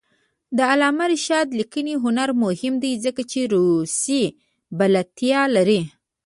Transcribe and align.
د 0.57 0.59
علامه 0.71 1.05
رشاد 1.13 1.47
لیکنی 1.59 1.95
هنر 2.03 2.29
مهم 2.43 2.73
دی 2.83 2.93
ځکه 3.05 3.21
چې 3.31 3.39
روسي 3.53 4.23
بلدتیا 4.77 5.41
لري. 5.55 5.81